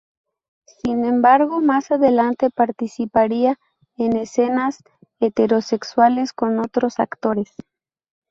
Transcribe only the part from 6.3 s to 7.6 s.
con otros actores.